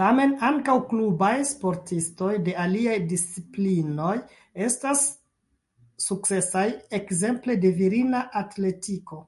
[0.00, 4.12] Tamen ankaŭ klubaj sportistoj de aliaj disciplinoj
[4.68, 5.06] estas
[6.08, 6.66] sukcesaj,
[7.00, 9.24] ekzemple de virina atletiko.